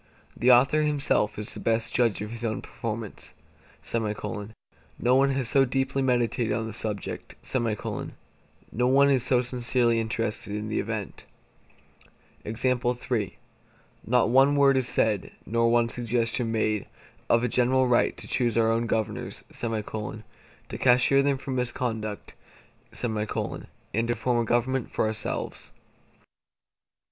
The 0.35 0.49
author 0.51 0.81
himself 0.81 1.37
is 1.37 1.53
the 1.53 1.59
best 1.59 1.93
judge 1.93 2.23
of 2.23 2.31
his 2.31 2.43
own 2.43 2.63
performance; 2.63 3.35
no 3.93 5.15
one 5.15 5.29
has 5.29 5.47
so 5.47 5.63
deeply 5.63 6.01
meditated 6.01 6.51
on 6.53 6.65
the 6.65 6.73
subject; 6.73 7.35
no 8.73 8.87
one 8.87 9.11
is 9.11 9.23
so 9.23 9.43
sincerely 9.43 9.99
interested 9.99 10.55
in 10.55 10.69
the 10.69 10.79
event. 10.79 11.25
Not 14.03 14.29
one 14.29 14.55
word 14.55 14.75
is 14.77 14.89
said, 14.89 15.33
nor 15.45 15.69
one 15.69 15.87
suggestion 15.87 16.51
made, 16.51 16.87
of 17.29 17.43
a 17.43 17.47
general 17.47 17.87
right 17.87 18.17
to 18.17 18.27
choose 18.27 18.57
our 18.57 18.71
own 18.71 18.87
governors; 18.87 19.43
to 19.53 20.77
cashier 20.79 21.21
them 21.21 21.37
for 21.37 21.51
misconduct; 21.51 22.33
and 23.03 24.07
to 24.07 24.15
form 24.15 24.39
a 24.41 24.45
government 24.45 24.89
for 24.91 25.05
ourselves. 25.05 25.69